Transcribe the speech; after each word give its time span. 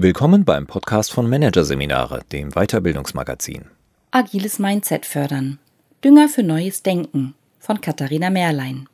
Willkommen 0.00 0.44
beim 0.44 0.68
Podcast 0.68 1.10
von 1.10 1.28
Managerseminare, 1.28 2.20
dem 2.30 2.50
Weiterbildungsmagazin. 2.50 3.64
Agiles 4.12 4.60
Mindset 4.60 5.04
fördern. 5.04 5.58
Dünger 6.04 6.28
für 6.28 6.44
neues 6.44 6.84
Denken 6.84 7.34
von 7.58 7.80
Katharina 7.80 8.30
Merlein. 8.30 8.88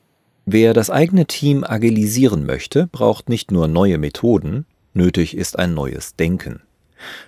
Wer 0.46 0.72
das 0.72 0.88
eigene 0.88 1.26
Team 1.26 1.62
agilisieren 1.62 2.46
möchte, 2.46 2.86
braucht 2.86 3.28
nicht 3.28 3.50
nur 3.50 3.68
neue 3.68 3.98
Methoden, 3.98 4.64
nötig 4.94 5.36
ist 5.36 5.58
ein 5.58 5.74
neues 5.74 6.16
Denken. 6.16 6.62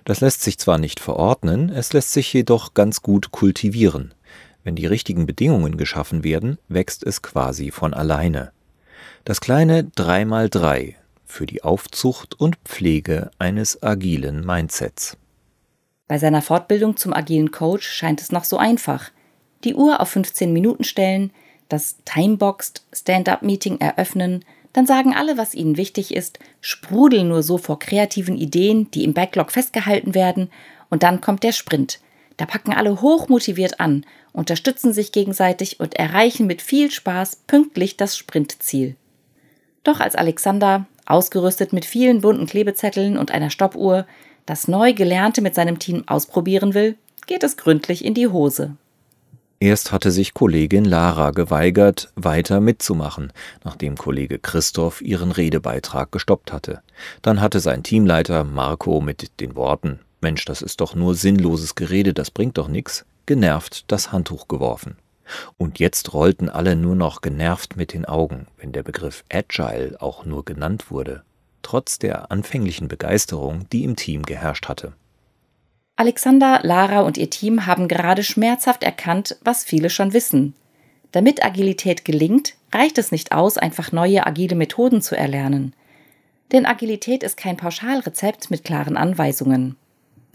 Das 0.06 0.22
lässt 0.22 0.40
sich 0.40 0.56
zwar 0.56 0.78
nicht 0.78 0.98
verordnen, 0.98 1.68
es 1.68 1.92
lässt 1.92 2.14
sich 2.14 2.32
jedoch 2.32 2.72
ganz 2.72 3.02
gut 3.02 3.30
kultivieren. 3.30 4.14
Wenn 4.64 4.76
die 4.76 4.86
richtigen 4.86 5.26
Bedingungen 5.26 5.76
geschaffen 5.76 6.24
werden, 6.24 6.56
wächst 6.68 7.04
es 7.04 7.20
quasi 7.20 7.70
von 7.70 7.92
alleine. 7.92 8.52
Das 9.26 9.42
kleine 9.42 9.82
3x3 9.82 10.94
für 11.26 11.46
die 11.46 11.62
Aufzucht 11.62 12.40
und 12.40 12.56
Pflege 12.64 13.30
eines 13.38 13.82
agilen 13.82 14.44
Mindsets. 14.44 15.16
Bei 16.08 16.18
seiner 16.18 16.42
Fortbildung 16.42 16.96
zum 16.96 17.12
agilen 17.12 17.50
Coach 17.50 17.88
scheint 17.88 18.20
es 18.20 18.32
noch 18.32 18.44
so 18.44 18.56
einfach. 18.58 19.10
Die 19.64 19.74
Uhr 19.74 20.00
auf 20.00 20.10
15 20.10 20.52
Minuten 20.52 20.84
stellen, 20.84 21.32
das 21.68 21.96
Timeboxed 22.04 22.84
Stand-up-Meeting 22.92 23.80
eröffnen, 23.80 24.44
dann 24.72 24.86
sagen 24.86 25.14
alle, 25.14 25.38
was 25.38 25.54
ihnen 25.54 25.76
wichtig 25.76 26.14
ist, 26.14 26.38
sprudeln 26.60 27.28
nur 27.28 27.42
so 27.42 27.58
vor 27.58 27.78
kreativen 27.78 28.36
Ideen, 28.36 28.90
die 28.90 29.04
im 29.04 29.14
Backlog 29.14 29.50
festgehalten 29.50 30.14
werden, 30.14 30.50
und 30.90 31.02
dann 31.02 31.20
kommt 31.20 31.42
der 31.42 31.52
Sprint. 31.52 31.98
Da 32.36 32.44
packen 32.44 32.72
alle 32.72 33.00
hochmotiviert 33.00 33.80
an, 33.80 34.04
unterstützen 34.32 34.92
sich 34.92 35.12
gegenseitig 35.12 35.80
und 35.80 35.94
erreichen 35.94 36.46
mit 36.46 36.60
viel 36.60 36.90
Spaß 36.90 37.36
pünktlich 37.46 37.96
das 37.96 38.16
Sprintziel. 38.16 38.96
Doch 39.82 40.00
als 40.00 40.14
Alexander 40.14 40.86
ausgerüstet 41.06 41.72
mit 41.72 41.84
vielen 41.84 42.20
bunten 42.20 42.46
Klebezetteln 42.46 43.16
und 43.16 43.30
einer 43.30 43.50
Stoppuhr, 43.50 44.06
das 44.44 44.68
neu 44.68 44.92
Gelernte 44.92 45.40
mit 45.40 45.54
seinem 45.54 45.78
Team 45.78 46.04
ausprobieren 46.06 46.74
will, 46.74 46.96
geht 47.26 47.42
es 47.42 47.56
gründlich 47.56 48.04
in 48.04 48.14
die 48.14 48.28
Hose. 48.28 48.76
Erst 49.58 49.90
hatte 49.90 50.10
sich 50.10 50.34
Kollegin 50.34 50.84
Lara 50.84 51.30
geweigert, 51.30 52.12
weiter 52.14 52.60
mitzumachen, 52.60 53.32
nachdem 53.64 53.96
Kollege 53.96 54.38
Christoph 54.38 55.00
ihren 55.00 55.32
Redebeitrag 55.32 56.12
gestoppt 56.12 56.52
hatte. 56.52 56.82
Dann 57.22 57.40
hatte 57.40 57.60
sein 57.60 57.82
Teamleiter 57.82 58.44
Marco 58.44 59.00
mit 59.00 59.40
den 59.40 59.56
Worten 59.56 60.00
Mensch, 60.20 60.44
das 60.44 60.62
ist 60.62 60.80
doch 60.80 60.94
nur 60.94 61.14
sinnloses 61.14 61.74
Gerede, 61.74 62.14
das 62.14 62.30
bringt 62.30 62.58
doch 62.58 62.68
nix, 62.68 63.04
genervt 63.26 63.84
das 63.88 64.12
Handtuch 64.12 64.48
geworfen. 64.48 64.96
Und 65.56 65.78
jetzt 65.78 66.12
rollten 66.12 66.48
alle 66.48 66.76
nur 66.76 66.94
noch 66.94 67.20
genervt 67.20 67.76
mit 67.76 67.92
den 67.92 68.04
Augen, 68.04 68.46
wenn 68.56 68.72
der 68.72 68.82
Begriff 68.82 69.24
Agile 69.32 69.96
auch 70.00 70.24
nur 70.24 70.44
genannt 70.44 70.90
wurde, 70.90 71.22
trotz 71.62 71.98
der 71.98 72.30
anfänglichen 72.30 72.88
Begeisterung, 72.88 73.68
die 73.72 73.84
im 73.84 73.96
Team 73.96 74.22
geherrscht 74.22 74.68
hatte. 74.68 74.92
Alexander, 75.96 76.60
Lara 76.62 77.00
und 77.00 77.16
ihr 77.16 77.30
Team 77.30 77.66
haben 77.66 77.88
gerade 77.88 78.22
schmerzhaft 78.22 78.82
erkannt, 78.82 79.36
was 79.42 79.64
viele 79.64 79.88
schon 79.88 80.12
wissen. 80.12 80.54
Damit 81.12 81.42
Agilität 81.42 82.04
gelingt, 82.04 82.54
reicht 82.72 82.98
es 82.98 83.12
nicht 83.12 83.32
aus, 83.32 83.56
einfach 83.56 83.92
neue 83.92 84.26
agile 84.26 84.56
Methoden 84.56 85.00
zu 85.00 85.16
erlernen. 85.16 85.74
Denn 86.52 86.66
Agilität 86.66 87.22
ist 87.22 87.38
kein 87.38 87.56
Pauschalrezept 87.56 88.50
mit 88.50 88.64
klaren 88.64 88.96
Anweisungen. 88.98 89.76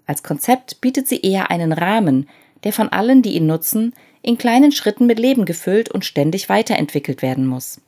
Als 0.08 0.24
Konzept 0.24 0.82
bietet 0.82 1.08
sie 1.08 1.22
eher 1.22 1.52
einen 1.52 1.72
Rahmen, 1.72 2.28
der 2.64 2.74
von 2.74 2.90
allen, 2.90 3.22
die 3.22 3.34
ihn 3.36 3.46
nutzen, 3.46 3.94
in 4.22 4.38
kleinen 4.38 4.72
Schritten 4.72 5.08
mit 5.08 5.20
Leben 5.20 5.46
gefüllt 5.46 5.90
und 5.90 6.06
ständig 6.06 6.50
weiterentwickelt 6.50 7.22
werden 7.22 7.46
muss. 7.46 7.82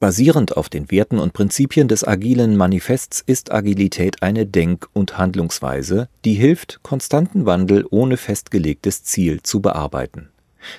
Basierend 0.00 0.56
auf 0.56 0.68
den 0.68 0.92
Werten 0.92 1.18
und 1.18 1.32
Prinzipien 1.32 1.88
des 1.88 2.06
agilen 2.06 2.56
Manifests 2.56 3.20
ist 3.26 3.50
Agilität 3.50 4.22
eine 4.22 4.46
Denk- 4.46 4.88
und 4.92 5.18
Handlungsweise, 5.18 6.08
die 6.24 6.34
hilft, 6.34 6.80
konstanten 6.84 7.46
Wandel 7.46 7.84
ohne 7.90 8.16
festgelegtes 8.16 9.02
Ziel 9.02 9.42
zu 9.42 9.60
bearbeiten. 9.60 10.28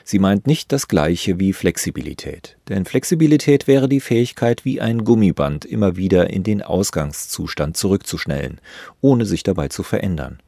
Sie 0.05 0.19
meint 0.19 0.47
nicht 0.47 0.71
das 0.71 0.87
gleiche 0.87 1.39
wie 1.39 1.51
Flexibilität, 1.51 2.57
denn 2.69 2.85
Flexibilität 2.85 3.67
wäre 3.67 3.89
die 3.89 3.99
Fähigkeit, 3.99 4.63
wie 4.63 4.79
ein 4.79 5.03
Gummiband 5.03 5.65
immer 5.65 5.97
wieder 5.97 6.29
in 6.29 6.43
den 6.43 6.61
Ausgangszustand 6.61 7.75
zurückzuschnellen, 7.75 8.61
ohne 9.01 9.25
sich 9.25 9.43
dabei 9.43 9.67
zu 9.67 9.83
verändern. 9.83 10.39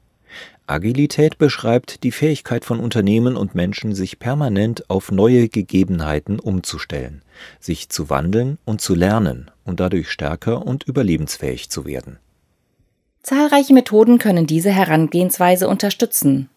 Agilität 0.72 1.38
beschreibt 1.38 2.04
die 2.04 2.12
Fähigkeit 2.12 2.64
von 2.64 2.80
Unternehmen 2.80 3.36
und 3.36 3.56
Menschen, 3.56 3.94
sich 3.94 4.20
permanent 4.20 4.90
auf 4.90 5.12
neue 5.12 5.50
Gegebenheiten 5.50 6.40
umzustellen, 6.40 7.22
sich 7.60 7.90
zu 7.90 8.10
wandeln 8.10 8.58
und 8.64 8.80
zu 8.80 8.96
lernen 8.96 9.52
und 9.66 9.82
dadurch 9.82 10.10
stärker 10.10 10.66
und 10.66 10.84
überlebensfähig 10.84 11.70
zu 11.70 11.86
werden. 11.86 12.20
Zahlreiche 13.22 13.74
Methoden 13.74 14.18
können 14.18 14.48
diese 14.48 14.72
Herangehensweise 14.72 15.68
unterstützen. 15.68 16.50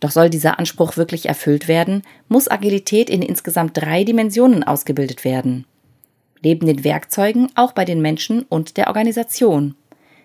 Doch 0.00 0.10
soll 0.10 0.28
dieser 0.28 0.58
Anspruch 0.58 0.96
wirklich 0.96 1.26
erfüllt 1.26 1.68
werden, 1.68 2.02
muss 2.28 2.50
Agilität 2.50 3.08
in 3.08 3.22
insgesamt 3.22 3.76
drei 3.76 4.02
Dimensionen 4.02 4.64
ausgebildet 4.64 5.24
werden. 5.24 5.66
Neben 6.42 6.66
den 6.66 6.82
Werkzeugen 6.82 7.48
auch 7.54 7.70
bei 7.70 7.84
den 7.84 8.02
Menschen 8.02 8.42
und 8.42 8.76
der 8.76 8.88
Organisation. 8.88 9.76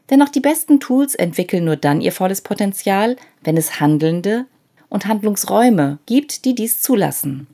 Denn 0.10 0.22
auch 0.22 0.30
die 0.30 0.40
besten 0.40 0.80
Tools 0.80 1.16
entwickeln 1.16 1.66
nur 1.66 1.76
dann 1.76 2.02
ihr 2.02 2.12
volles 2.12 2.42
Potenzial, 2.42 3.18
wenn 3.44 3.58
es 3.58 3.80
Handelnde 3.80 4.46
und 4.90 5.06
Handlungsräume 5.06 6.00
gibt, 6.06 6.46
die 6.46 6.56
dies 6.56 6.82
zulassen. 6.82 7.48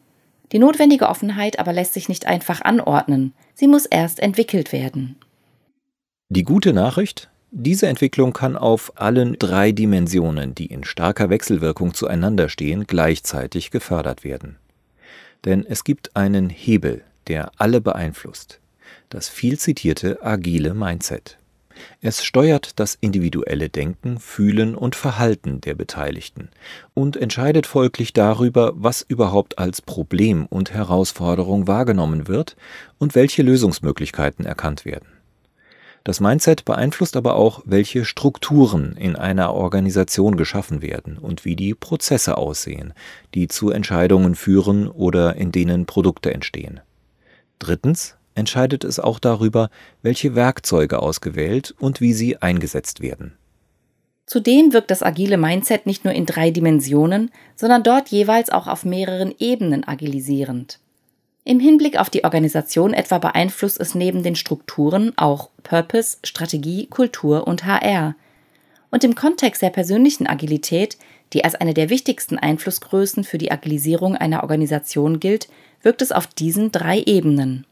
Die 0.52 0.60
notwendige 0.60 1.10
Offenheit 1.10 1.58
aber 1.58 1.74
lässt 1.74 1.94
sich 1.94 2.10
nicht 2.10 2.28
einfach 2.28 2.62
anordnen, 2.62 3.34
sie 3.56 3.68
muss 3.68 3.88
erst 3.88 4.20
entwickelt 4.20 4.72
werden. 4.72 5.16
Die 6.30 6.44
gute 6.44 6.74
Nachricht? 6.74 7.30
Diese 7.50 7.88
Entwicklung 7.88 8.34
kann 8.34 8.56
auf 8.56 8.94
allen 8.96 9.38
drei 9.38 9.72
Dimensionen, 9.72 10.56
die 10.56 10.68
in 10.68 10.84
starker 10.84 11.30
Wechselwirkung 11.30 11.94
zueinander 11.94 12.50
stehen, 12.50 12.88
gleichzeitig 12.88 13.70
gefördert 13.70 14.24
werden. 14.24 14.58
Denn 15.46 15.66
es 15.66 15.84
gibt 15.84 16.16
einen 16.16 16.50
Hebel, 16.50 17.04
der 17.28 17.52
alle 17.58 17.82
beeinflusst, 17.82 18.60
das 19.10 19.30
viel 19.30 19.60
zitierte 19.60 20.20
agile 20.24 20.74
Mindset. 20.74 21.38
Es 22.02 22.24
steuert 22.24 22.80
das 22.80 22.98
individuelle 23.00 23.70
Denken, 23.70 24.20
Fühlen 24.20 24.76
und 24.76 24.96
Verhalten 24.96 25.62
der 25.62 25.76
Beteiligten 25.76 26.50
und 26.94 27.18
entscheidet 27.18 27.68
folglich 27.68 28.14
darüber, 28.14 28.74
was 28.76 29.02
überhaupt 29.02 29.58
als 29.58 29.82
Problem 29.82 30.46
und 30.46 30.74
Herausforderung 30.74 31.68
wahrgenommen 31.68 32.28
wird 32.28 32.56
und 32.98 33.16
welche 33.16 33.44
Lösungsmöglichkeiten 33.44 34.46
erkannt 34.46 34.86
werden. 34.86 35.08
Das 36.04 36.20
Mindset 36.20 36.66
beeinflusst 36.66 37.16
aber 37.16 37.36
auch, 37.36 37.62
welche 37.66 38.04
Strukturen 38.04 38.98
in 38.98 39.16
einer 39.16 39.54
Organisation 39.54 40.36
geschaffen 40.36 40.82
werden 40.82 41.18
und 41.18 41.46
wie 41.46 41.56
die 41.56 41.74
Prozesse 41.74 42.38
aussehen, 42.38 42.94
die 43.34 43.48
zu 43.48 43.70
Entscheidungen 43.70 44.36
führen 44.36 44.90
oder 44.90 45.38
in 45.38 45.54
denen 45.54 45.86
Produkte 45.86 46.34
entstehen. 46.34 46.82
Drittens 47.60 48.18
entscheidet 48.36 48.84
es 48.84 49.00
auch 49.00 49.20
darüber, 49.20 49.70
welche 50.02 50.36
Werkzeuge 50.36 51.00
ausgewählt 51.00 51.74
und 51.80 52.02
wie 52.02 52.14
sie 52.14 52.38
eingesetzt 52.38 53.02
werden. 53.02 53.38
Zudem 54.26 54.74
wirkt 54.74 54.90
das 54.90 55.04
agile 55.04 55.38
Mindset 55.38 55.86
nicht 55.86 56.06
nur 56.06 56.14
in 56.14 56.26
drei 56.26 56.50
Dimensionen, 56.50 57.30
sondern 57.56 57.84
dort 57.84 58.10
jeweils 58.10 58.50
auch 58.50 58.68
auf 58.68 58.86
mehreren 58.86 59.34
Ebenen 59.38 59.88
agilisierend. 59.88 60.80
Im 61.46 61.60
Hinblick 61.60 62.00
auf 62.00 62.10
die 62.10 62.24
Organisation 62.24 62.94
etwa 62.94 63.18
beeinflusst 63.18 63.80
es 63.80 63.96
neben 63.96 64.24
den 64.24 64.36
Strukturen 64.36 65.12
auch 65.18 65.50
Purpose, 65.64 66.18
Strategie, 66.24 66.88
Kultur 66.88 67.48
und 67.48 67.66
HR. 67.66 68.16
Und 68.92 69.04
im 69.04 69.14
Kontext 69.14 69.62
der 69.62 69.72
persönlichen 69.72 70.26
Agilität, 70.26 70.98
die 71.34 71.44
als 71.44 71.56
eine 71.56 71.74
der 71.74 71.90
wichtigsten 71.90 72.38
Einflussgrößen 72.38 73.26
für 73.26 73.38
die 73.38 73.52
Agilisierung 73.52 74.16
einer 74.16 74.44
Organisation 74.44 75.20
gilt, 75.20 75.50
wirkt 75.82 76.02
es 76.02 76.14
auf 76.14 76.28
diesen 76.28 76.72
drei 76.72 77.00
Ebenen. 77.00 77.66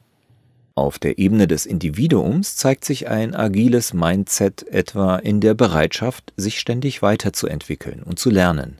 Auf 0.81 0.97
der 0.97 1.19
Ebene 1.19 1.47
des 1.47 1.67
Individuums 1.67 2.55
zeigt 2.55 2.85
sich 2.85 3.07
ein 3.07 3.35
agiles 3.35 3.93
Mindset 3.93 4.67
etwa 4.67 5.17
in 5.17 5.39
der 5.39 5.53
Bereitschaft, 5.53 6.33
sich 6.37 6.59
ständig 6.59 7.03
weiterzuentwickeln 7.03 8.01
und 8.01 8.17
zu 8.17 8.31
lernen, 8.31 8.79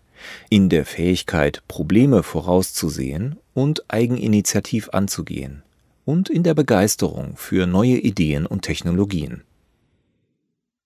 in 0.50 0.69
der 0.69 0.86
Fähigkeit, 0.86 1.62
Probleme 1.68 2.24
vorauszusehen 2.24 3.38
und 3.53 3.83
eigeninitiativ 3.92 4.89
anzugehen 4.89 5.62
und 6.03 6.27
in 6.27 6.42
der 6.42 6.56
Begeisterung 6.56 7.38
für 7.38 7.68
neue 7.68 7.98
Ideen 8.00 8.48
und 8.48 8.63
Technologien. 8.63 9.44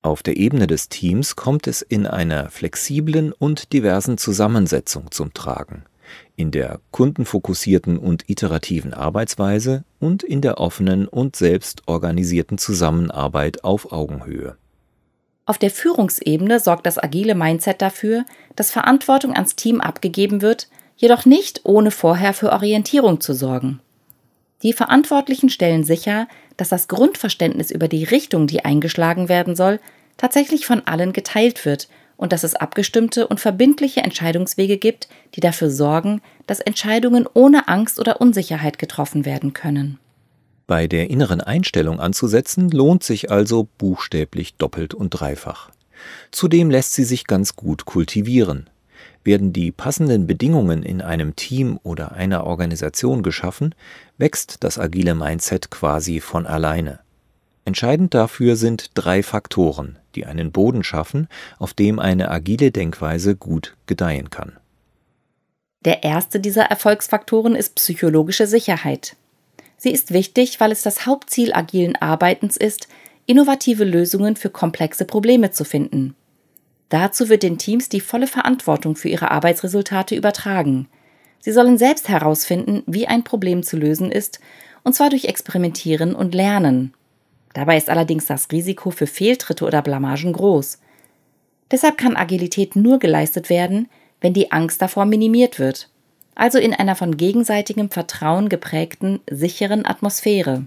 Auf 0.01 0.21
der 0.21 0.35
Ebene 0.35 0.67
des 0.67 0.89
Teams 0.89 1.37
kommt 1.37 1.67
es 1.67 1.81
in 1.81 2.05
einer 2.05 2.49
flexiblen 2.49 3.31
und 3.31 3.71
diversen 3.71 4.17
Zusammensetzung 4.17 5.11
zum 5.11 5.33
Tragen– 5.33 5.85
in 6.35 6.51
der 6.51 6.79
kundenfokussierten 6.91 7.97
und 7.97 8.29
iterativen 8.29 8.93
Arbeitsweise 8.93 9.83
und 9.99 10.23
in 10.23 10.41
der 10.41 10.59
offenen 10.59 11.07
und 11.07 11.35
selbstorganisierten 11.35 12.57
Zusammenarbeit 12.57 13.63
auf 13.63 13.91
Augenhöhe. 13.91 14.57
Auf 15.45 15.57
der 15.57 15.69
Führungsebene 15.69 16.59
sorgt 16.59 16.85
das 16.85 16.97
agile 16.97 17.35
Mindset 17.35 17.81
dafür, 17.81 18.25
dass 18.55 18.71
Verantwortung 18.71 19.33
ans 19.33 19.55
Team 19.55 19.79
abgegeben 19.79 20.41
wird, 20.41 20.67
jedoch 20.97 21.25
nicht 21.25 21.61
ohne 21.63 21.91
vorher 21.91 22.33
für 22.33 22.51
Orientierung 22.51 23.21
zu 23.21 23.33
sorgen. 23.33 23.79
Die 24.63 24.73
Verantwortlichen 24.73 25.49
stellen 25.49 25.83
sicher, 25.83 26.27
dass 26.57 26.69
das 26.69 26.87
Grundverständnis 26.87 27.69
über 27.69 27.87
die 27.87 28.05
Richtung, 28.05 28.47
die 28.47 28.65
eingeschlagen 28.65 29.29
werden 29.29 29.55
soll, 29.55 29.79
tatsächlich 30.17 30.65
von 30.65 30.81
allen 30.87 31.13
geteilt 31.13 31.65
wird 31.65 31.89
und 32.17 32.31
dass 32.31 32.43
es 32.43 32.55
abgestimmte 32.55 33.27
und 33.27 33.39
verbindliche 33.39 34.01
Entscheidungswege 34.01 34.77
gibt, 34.77 35.07
die 35.35 35.41
dafür 35.41 35.69
sorgen, 35.69 36.21
dass 36.47 36.59
Entscheidungen 36.59 37.27
ohne 37.33 37.67
Angst 37.67 37.99
oder 37.99 38.21
Unsicherheit 38.21 38.79
getroffen 38.79 39.25
werden 39.25 39.53
können. 39.53 39.99
Bei 40.67 40.87
der 40.87 41.09
inneren 41.09 41.41
Einstellung 41.41 41.99
anzusetzen, 41.99 42.71
lohnt 42.71 43.03
sich 43.03 43.29
also 43.29 43.67
buchstäblich 43.77 44.55
doppelt 44.55 44.93
und 44.93 45.11
dreifach. 45.11 45.69
Zudem 46.31 46.71
lässt 46.71 46.93
sie 46.93 47.03
sich 47.03 47.25
ganz 47.25 47.55
gut 47.55 47.85
kultivieren. 47.85 48.69
Werden 49.23 49.53
die 49.53 49.71
passenden 49.71 50.27
Bedingungen 50.27 50.83
in 50.83 51.01
einem 51.01 51.35
Team 51.35 51.79
oder 51.83 52.13
einer 52.13 52.45
Organisation 52.45 53.23
geschaffen, 53.23 53.75
wächst 54.17 54.63
das 54.63 54.79
agile 54.79 55.15
Mindset 55.15 55.71
quasi 55.71 56.19
von 56.19 56.45
alleine. 56.45 56.99
Entscheidend 57.65 58.13
dafür 58.13 58.55
sind 58.55 58.91
drei 58.93 59.23
Faktoren, 59.23 59.97
die 60.13 60.27
einen 60.27 60.51
Boden 60.51 60.83
schaffen, 60.83 61.27
auf 61.57 61.73
dem 61.73 61.97
eine 61.99 62.29
agile 62.29 62.71
Denkweise 62.71 63.35
gut 63.35 63.75
gedeihen 63.87 64.29
kann. 64.29 64.53
Der 65.83 66.03
erste 66.03 66.39
dieser 66.39 66.63
Erfolgsfaktoren 66.63 67.55
ist 67.55 67.75
psychologische 67.75 68.45
Sicherheit. 68.45 69.15
Sie 69.77 69.91
ist 69.91 70.13
wichtig, 70.13 70.59
weil 70.59 70.71
es 70.71 70.83
das 70.83 71.05
Hauptziel 71.07 71.53
agilen 71.53 71.95
Arbeitens 71.95 72.55
ist, 72.55 72.87
innovative 73.25 73.83
Lösungen 73.83 74.35
für 74.35 74.49
komplexe 74.51 75.05
Probleme 75.05 75.51
zu 75.51 75.63
finden. 75.65 76.15
Dazu 76.89 77.29
wird 77.29 77.41
den 77.41 77.57
Teams 77.57 77.89
die 77.89 77.99
volle 77.99 78.27
Verantwortung 78.27 78.95
für 78.95 79.09
ihre 79.09 79.31
Arbeitsresultate 79.31 80.15
übertragen. 80.15 80.87
Sie 81.39 81.51
sollen 81.51 81.79
selbst 81.79 82.09
herausfinden, 82.09 82.83
wie 82.85 83.07
ein 83.07 83.23
Problem 83.23 83.63
zu 83.63 83.75
lösen 83.75 84.11
ist, 84.11 84.39
und 84.83 84.93
zwar 84.93 85.09
durch 85.09 85.25
Experimentieren 85.25 86.15
und 86.15 86.35
Lernen. 86.35 86.93
Dabei 87.55 87.77
ist 87.77 87.89
allerdings 87.89 88.25
das 88.25 88.51
Risiko 88.51 88.91
für 88.91 89.07
Fehltritte 89.07 89.63
oder 89.63 89.81
Blamagen 89.81 90.33
groß. 90.33 90.77
Deshalb 91.71 91.97
kann 91.97 92.17
Agilität 92.17 92.75
nur 92.75 92.99
geleistet 92.99 93.49
werden, 93.49 93.87
wenn 94.19 94.33
die 94.33 94.51
Angst 94.51 94.81
davor 94.81 95.05
minimiert 95.05 95.57
wird, 95.57 95.89
also 96.35 96.59
in 96.59 96.73
einer 96.73 96.97
von 96.97 97.15
gegenseitigem 97.15 97.89
Vertrauen 97.89 98.49
geprägten, 98.49 99.21
sicheren 99.29 99.85
Atmosphäre. 99.85 100.65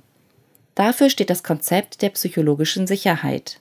Dafür 0.74 1.10
steht 1.10 1.28
das 1.28 1.42
Konzept 1.42 2.00
der 2.00 2.08
psychologischen 2.08 2.86
Sicherheit. 2.86 3.60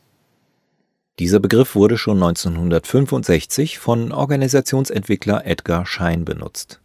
Dieser 1.19 1.41
Begriff 1.41 1.75
wurde 1.75 1.97
schon 1.97 2.23
1965 2.23 3.77
von 3.77 4.13
Organisationsentwickler 4.13 5.45
Edgar 5.45 5.85
Schein 5.85 6.23
benutzt. 6.23 6.79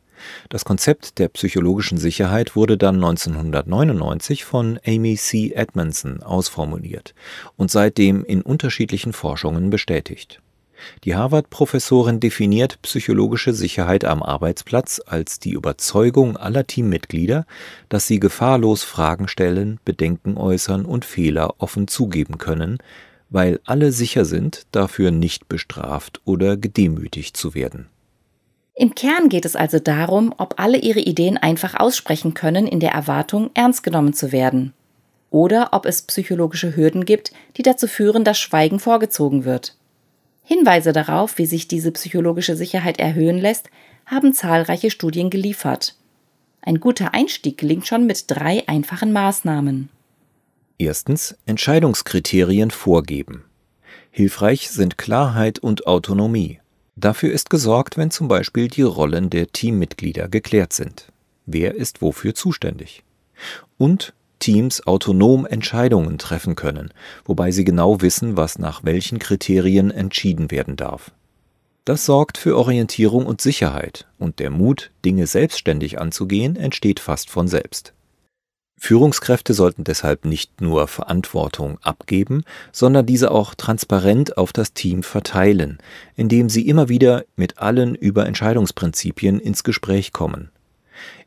Das 0.48 0.64
Konzept 0.64 1.18
der 1.18 1.28
psychologischen 1.28 1.98
Sicherheit 1.98 2.56
wurde 2.56 2.78
dann 2.78 2.96
1999 2.96 4.44
von 4.44 4.78
Amy 4.86 5.16
C. 5.16 5.52
Edmondson 5.54 6.22
ausformuliert 6.22 7.14
und 7.56 7.70
seitdem 7.70 8.24
in 8.24 8.42
unterschiedlichen 8.42 9.12
Forschungen 9.12 9.70
bestätigt. 9.70 10.40
Die 11.04 11.14
Harvard-Professorin 11.14 12.20
definiert 12.20 12.80
psychologische 12.82 13.52
Sicherheit 13.52 14.04
am 14.04 14.22
Arbeitsplatz 14.22 15.00
als 15.04 15.38
die 15.38 15.52
Überzeugung 15.52 16.36
aller 16.36 16.66
Teammitglieder, 16.66 17.46
dass 17.88 18.06
sie 18.06 18.20
gefahrlos 18.20 18.82
Fragen 18.82 19.28
stellen, 19.28 19.78
Bedenken 19.84 20.36
äußern 20.36 20.84
und 20.84 21.04
Fehler 21.04 21.54
offen 21.58 21.88
zugeben 21.88 22.38
können, 22.38 22.78
weil 23.30 23.60
alle 23.64 23.92
sicher 23.92 24.24
sind, 24.24 24.66
dafür 24.72 25.10
nicht 25.10 25.48
bestraft 25.48 26.20
oder 26.24 26.56
gedemütigt 26.56 27.36
zu 27.36 27.54
werden. 27.54 27.88
Im 28.74 28.94
Kern 28.94 29.28
geht 29.28 29.44
es 29.44 29.54
also 29.54 29.78
darum, 29.78 30.34
ob 30.38 30.58
alle 30.58 30.78
ihre 30.78 31.00
Ideen 31.00 31.36
einfach 31.36 31.78
aussprechen 31.78 32.34
können 32.34 32.66
in 32.66 32.80
der 32.80 32.92
Erwartung, 32.92 33.50
ernst 33.54 33.82
genommen 33.82 34.14
zu 34.14 34.32
werden. 34.32 34.72
Oder 35.30 35.70
ob 35.72 35.86
es 35.86 36.02
psychologische 36.02 36.74
Hürden 36.76 37.04
gibt, 37.04 37.32
die 37.56 37.62
dazu 37.62 37.86
führen, 37.86 38.24
dass 38.24 38.38
Schweigen 38.38 38.80
vorgezogen 38.80 39.44
wird. 39.44 39.76
Hinweise 40.42 40.92
darauf, 40.92 41.38
wie 41.38 41.46
sich 41.46 41.68
diese 41.68 41.92
psychologische 41.92 42.56
Sicherheit 42.56 42.98
erhöhen 42.98 43.38
lässt, 43.38 43.68
haben 44.06 44.32
zahlreiche 44.32 44.90
Studien 44.90 45.30
geliefert. 45.30 45.96
Ein 46.62 46.80
guter 46.80 47.14
Einstieg 47.14 47.58
gelingt 47.58 47.86
schon 47.86 48.06
mit 48.06 48.24
drei 48.28 48.66
einfachen 48.68 49.12
Maßnahmen. 49.12 49.88
Erstens 50.78 51.36
Entscheidungskriterien 51.46 52.70
vorgeben. 52.70 53.44
Hilfreich 54.10 54.70
sind 54.70 54.98
Klarheit 54.98 55.58
und 55.58 55.86
Autonomie. 55.86 56.61
Dafür 56.96 57.32
ist 57.32 57.50
gesorgt, 57.50 57.96
wenn 57.96 58.10
zum 58.10 58.28
Beispiel 58.28 58.68
die 58.68 58.82
Rollen 58.82 59.30
der 59.30 59.48
Teammitglieder 59.48 60.28
geklärt 60.28 60.72
sind. 60.72 61.10
Wer 61.46 61.74
ist 61.74 62.02
wofür 62.02 62.34
zuständig? 62.34 63.02
Und 63.78 64.14
Teams 64.38 64.86
autonom 64.86 65.46
Entscheidungen 65.46 66.18
treffen 66.18 66.56
können, 66.56 66.92
wobei 67.24 67.50
sie 67.50 67.64
genau 67.64 68.00
wissen, 68.00 68.36
was 68.36 68.58
nach 68.58 68.84
welchen 68.84 69.18
Kriterien 69.18 69.90
entschieden 69.90 70.50
werden 70.50 70.76
darf. 70.76 71.12
Das 71.84 72.04
sorgt 72.04 72.38
für 72.38 72.56
Orientierung 72.56 73.26
und 73.26 73.40
Sicherheit, 73.40 74.06
und 74.18 74.38
der 74.38 74.50
Mut, 74.50 74.90
Dinge 75.04 75.26
selbstständig 75.26 76.00
anzugehen, 76.00 76.56
entsteht 76.56 77.00
fast 77.00 77.30
von 77.30 77.48
selbst. 77.48 77.92
Führungskräfte 78.84 79.54
sollten 79.54 79.84
deshalb 79.84 80.24
nicht 80.24 80.60
nur 80.60 80.88
Verantwortung 80.88 81.78
abgeben, 81.82 82.42
sondern 82.72 83.06
diese 83.06 83.30
auch 83.30 83.54
transparent 83.54 84.36
auf 84.36 84.52
das 84.52 84.72
Team 84.72 85.04
verteilen, 85.04 85.78
indem 86.16 86.48
sie 86.48 86.66
immer 86.66 86.88
wieder 86.88 87.24
mit 87.36 87.58
allen 87.58 87.94
über 87.94 88.26
Entscheidungsprinzipien 88.26 89.38
ins 89.38 89.62
Gespräch 89.62 90.10
kommen. 90.10 90.50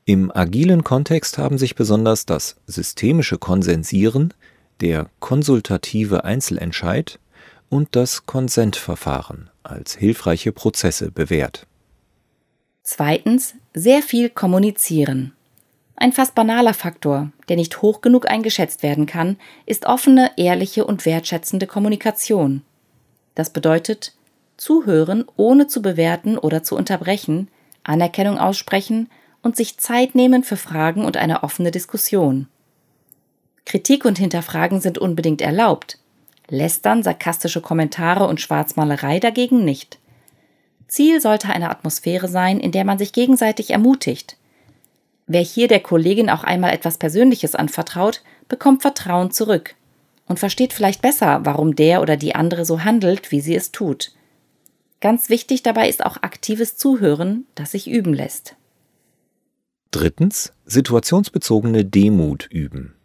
Im 0.03 0.35
agilen 0.35 0.83
Kontext 0.83 1.37
haben 1.37 1.57
sich 1.57 1.75
besonders 1.75 2.25
das 2.25 2.57
systemische 2.67 3.37
Konsensieren, 3.37 4.33
der 4.81 5.09
konsultative 5.21 6.25
Einzelentscheid 6.25 7.19
und 7.69 7.95
das 7.95 8.25
Konsentverfahren 8.25 9.49
als 9.63 9.95
hilfreiche 9.95 10.51
Prozesse 10.51 11.09
bewährt. 11.09 11.67
Zweitens, 12.83 13.55
sehr 13.73 14.01
viel 14.01 14.29
kommunizieren. 14.29 15.31
Ein 15.97 16.11
fast 16.11 16.35
banaler 16.35 16.73
Faktor, 16.73 17.31
der 17.47 17.55
nicht 17.55 17.81
hoch 17.81 18.01
genug 18.01 18.29
eingeschätzt 18.29 18.83
werden 18.83 19.05
kann, 19.05 19.37
ist 19.65 19.85
offene, 19.85 20.31
ehrliche 20.37 20.85
und 20.85 21.05
wertschätzende 21.05 21.67
Kommunikation. 21.67 22.63
Das 23.33 23.49
bedeutet, 23.49 24.13
zuhören, 24.57 25.25
ohne 25.37 25.67
zu 25.67 25.81
bewerten 25.81 26.37
oder 26.37 26.63
zu 26.63 26.75
unterbrechen, 26.75 27.49
Anerkennung 27.83 28.37
aussprechen 28.37 29.09
und 29.41 29.55
sich 29.55 29.77
Zeit 29.77 30.15
nehmen 30.15 30.43
für 30.43 30.57
Fragen 30.57 31.05
und 31.05 31.17
eine 31.17 31.43
offene 31.43 31.71
Diskussion. 31.71 32.47
Kritik 33.65 34.05
und 34.05 34.17
Hinterfragen 34.17 34.81
sind 34.81 34.97
unbedingt 34.97 35.41
erlaubt. 35.41 35.97
Lästern, 36.49 37.03
sarkastische 37.03 37.61
Kommentare 37.61 38.27
und 38.27 38.41
Schwarzmalerei 38.41 39.19
dagegen 39.19 39.65
nicht. 39.65 39.99
Ziel 40.87 41.19
sollte 41.19 41.49
eine 41.49 41.69
Atmosphäre 41.69 42.27
sein, 42.27 42.59
in 42.59 42.71
der 42.71 42.85
man 42.85 42.97
sich 42.97 43.11
gegenseitig 43.11 43.71
ermutigt. 43.71 44.37
Wer 45.27 45.41
hier 45.41 45.67
der 45.67 45.79
Kollegin 45.79 46.29
auch 46.29 46.43
einmal 46.43 46.73
etwas 46.73 46.97
Persönliches 46.97 47.55
anvertraut, 47.55 48.21
bekommt 48.47 48.81
Vertrauen 48.83 49.31
zurück 49.31 49.75
und 50.27 50.39
versteht 50.39 50.73
vielleicht 50.73 51.01
besser, 51.01 51.41
warum 51.43 51.75
der 51.75 52.01
oder 52.01 52.17
die 52.17 52.35
andere 52.35 52.65
so 52.65 52.83
handelt, 52.83 53.31
wie 53.31 53.41
sie 53.41 53.55
es 53.55 53.71
tut. 53.71 54.11
Ganz 55.01 55.29
wichtig 55.29 55.63
dabei 55.63 55.89
ist 55.89 56.05
auch 56.05 56.17
aktives 56.17 56.77
Zuhören, 56.77 57.45
das 57.55 57.71
sich 57.71 57.89
üben 57.89 58.13
lässt. 58.13 58.55
Drittens 59.91 60.53
situationsbezogene 60.65 61.85
Demut 61.85 62.47
üben. 62.51 62.95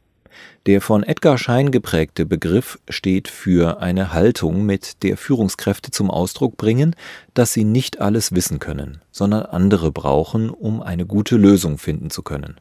Der 0.66 0.80
von 0.80 1.02
Edgar 1.02 1.38
Schein 1.38 1.70
geprägte 1.70 2.26
Begriff 2.26 2.78
steht 2.88 3.28
für 3.28 3.80
eine 3.80 4.12
Haltung, 4.12 4.66
mit 4.66 5.02
der 5.02 5.16
Führungskräfte 5.16 5.90
zum 5.90 6.10
Ausdruck 6.10 6.56
bringen, 6.56 6.94
dass 7.34 7.52
sie 7.52 7.64
nicht 7.64 8.00
alles 8.00 8.32
wissen 8.32 8.58
können, 8.58 9.00
sondern 9.10 9.46
andere 9.46 9.92
brauchen, 9.92 10.50
um 10.50 10.82
eine 10.82 11.06
gute 11.06 11.36
Lösung 11.36 11.78
finden 11.78 12.10
zu 12.10 12.22
können. 12.22 12.60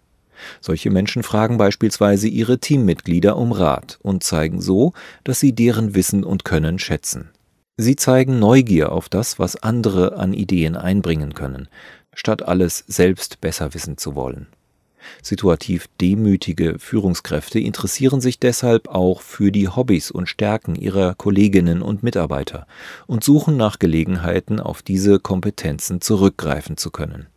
Solche 0.61 0.89
Menschen 0.89 1.23
fragen 1.23 1.57
beispielsweise 1.57 2.27
ihre 2.27 2.59
Teammitglieder 2.59 3.35
um 3.37 3.51
Rat 3.51 3.99
und 4.01 4.23
zeigen 4.23 4.61
so, 4.61 4.93
dass 5.23 5.39
sie 5.39 5.53
deren 5.53 5.95
Wissen 5.95 6.23
und 6.23 6.45
Können 6.45 6.79
schätzen. 6.79 7.29
Sie 7.77 7.95
zeigen 7.95 8.39
Neugier 8.39 8.91
auf 8.91 9.09
das, 9.09 9.39
was 9.39 9.55
andere 9.55 10.17
an 10.17 10.33
Ideen 10.33 10.75
einbringen 10.75 11.33
können, 11.33 11.69
statt 12.13 12.43
alles 12.43 12.83
selbst 12.87 13.41
besser 13.41 13.73
wissen 13.73 13.97
zu 13.97 14.15
wollen. 14.15 14.47
Situativ 15.21 15.87
demütige 15.99 16.79
Führungskräfte 16.79 17.59
interessieren 17.59 18.21
sich 18.21 18.39
deshalb 18.39 18.87
auch 18.87 19.21
für 19.21 19.51
die 19.51 19.67
Hobbys 19.67 20.11
und 20.11 20.27
Stärken 20.27 20.75
ihrer 20.75 21.15
Kolleginnen 21.15 21.81
und 21.81 22.03
Mitarbeiter 22.03 22.67
und 23.07 23.23
suchen 23.23 23.57
nach 23.57 23.79
Gelegenheiten, 23.79 24.59
auf 24.59 24.81
diese 24.81 25.19
Kompetenzen 25.19 26.01
zurückgreifen 26.01 26.77
zu 26.77 26.91
können. 26.91 27.27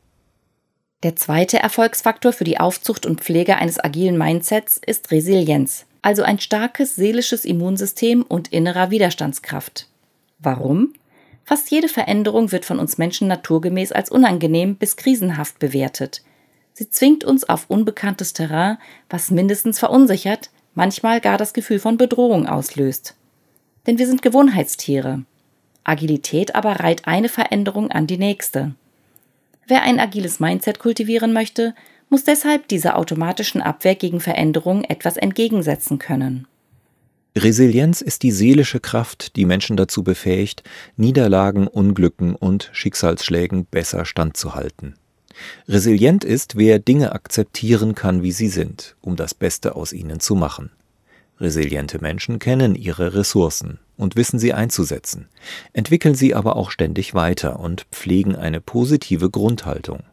Der 1.02 1.16
zweite 1.16 1.58
Erfolgsfaktor 1.58 2.32
für 2.32 2.44
die 2.44 2.60
Aufzucht 2.60 3.06
und 3.06 3.20
Pflege 3.20 3.56
eines 3.56 3.82
agilen 3.82 4.16
Mindsets 4.16 4.80
ist 4.84 5.10
Resilienz, 5.10 5.84
also 6.00 6.22
ein 6.22 6.38
starkes 6.38 6.94
seelisches 6.94 7.44
Immunsystem 7.44 8.22
und 8.22 8.52
innerer 8.52 8.90
Widerstandskraft. 8.90 9.88
Warum? 10.38 10.94
Fast 11.44 11.70
jede 11.72 11.88
Veränderung 11.88 12.52
wird 12.52 12.64
von 12.64 12.78
uns 12.78 12.98
Menschen 12.98 13.26
naturgemäß 13.26 13.90
als 13.90 14.10
unangenehm 14.10 14.76
bis 14.76 14.96
krisenhaft 14.96 15.58
bewertet. 15.58 16.22
Sie 16.74 16.88
zwingt 16.88 17.24
uns 17.24 17.48
auf 17.48 17.66
unbekanntes 17.68 18.32
Terrain, 18.32 18.78
was 19.10 19.30
mindestens 19.30 19.78
verunsichert, 19.78 20.50
manchmal 20.74 21.20
gar 21.20 21.38
das 21.38 21.52
Gefühl 21.52 21.78
von 21.78 21.96
Bedrohung 21.96 22.46
auslöst. 22.46 23.14
Denn 23.86 23.98
wir 23.98 24.06
sind 24.06 24.22
Gewohnheitstiere. 24.22 25.24
Agilität 25.84 26.54
aber 26.54 26.80
reiht 26.80 27.06
eine 27.06 27.28
Veränderung 27.28 27.90
an 27.90 28.06
die 28.06 28.18
nächste. 28.18 28.74
Wer 29.66 29.82
ein 29.82 30.00
agiles 30.00 30.40
Mindset 30.40 30.78
kultivieren 30.78 31.32
möchte, 31.32 31.74
muss 32.08 32.24
deshalb 32.24 32.68
dieser 32.68 32.96
automatischen 32.96 33.62
Abwehr 33.62 33.94
gegen 33.94 34.20
Veränderungen 34.20 34.84
etwas 34.84 35.16
entgegensetzen 35.16 35.98
können. 35.98 36.46
Resilienz 37.36 38.02
ist 38.02 38.22
die 38.22 38.30
seelische 38.30 38.80
Kraft, 38.80 39.36
die 39.36 39.46
Menschen 39.46 39.78
dazu 39.78 40.02
befähigt, 40.02 40.62
Niederlagen, 40.96 41.66
Unglücken 41.66 42.34
und 42.34 42.68
Schicksalsschlägen 42.72 43.64
besser 43.64 44.04
standzuhalten. 44.04 44.96
Resilient 45.68 46.24
ist, 46.24 46.56
wer 46.56 46.78
Dinge 46.78 47.12
akzeptieren 47.12 47.94
kann, 47.94 48.22
wie 48.22 48.32
sie 48.32 48.48
sind, 48.48 48.96
um 49.00 49.16
das 49.16 49.34
Beste 49.34 49.76
aus 49.76 49.92
ihnen 49.92 50.20
zu 50.20 50.34
machen. 50.34 50.70
Resiliente 51.40 52.00
Menschen 52.00 52.38
kennen 52.38 52.74
ihre 52.74 53.14
Ressourcen 53.14 53.80
und 53.96 54.16
wissen 54.16 54.38
sie 54.38 54.52
einzusetzen, 54.52 55.28
entwickeln 55.72 56.14
sie 56.14 56.34
aber 56.34 56.56
auch 56.56 56.70
ständig 56.70 57.14
weiter 57.14 57.58
und 57.58 57.86
pflegen 57.90 58.36
eine 58.36 58.60
positive 58.60 59.28
Grundhaltung. 59.28 60.04